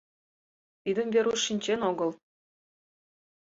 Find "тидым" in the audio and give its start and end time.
0.83-1.07